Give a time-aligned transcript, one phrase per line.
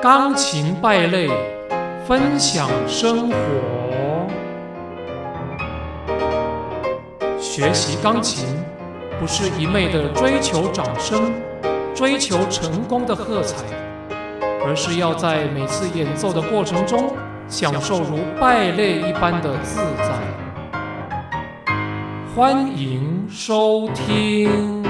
[0.00, 1.28] 钢琴败类，
[2.06, 3.36] 分享生活。
[7.40, 8.46] 学习钢琴
[9.18, 11.32] 不是一昧的追求掌声、
[11.96, 13.56] 追求成功的喝彩，
[14.64, 17.12] 而是要在每次演奏的过程中，
[17.48, 20.12] 享受如败类一般的自在。
[22.36, 24.87] 欢迎收听。